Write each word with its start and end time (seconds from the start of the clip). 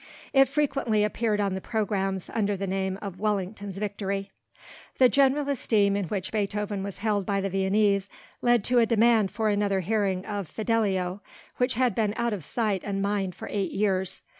It 0.33 0.49
frequently 0.49 1.03
appeared 1.03 1.39
on 1.39 1.53
the 1.53 1.61
programmes 1.61 2.27
under 2.33 2.57
the 2.57 2.65
name 2.65 2.97
of 3.03 3.19
Wellington's 3.19 3.77
Victory. 3.77 4.31
The 4.97 5.09
general 5.09 5.47
esteem 5.47 5.95
in 5.95 6.05
which 6.05 6.31
Beethoven 6.31 6.81
was 6.81 6.97
held 6.97 7.23
by 7.23 7.39
the 7.39 7.51
Viennese 7.51 8.09
led 8.41 8.63
to 8.63 8.79
a 8.79 8.87
demand 8.87 9.29
for 9.29 9.49
another 9.49 9.81
hearing 9.81 10.25
of 10.25 10.47
Fidelio, 10.47 11.21
which 11.57 11.75
had 11.75 11.93
been 11.93 12.15
out 12.17 12.33
of 12.33 12.43
sight 12.43 12.81
and 12.83 12.99
mind 13.03 13.35
for 13.35 13.47
eight 13.51 13.73
years. 13.73 14.23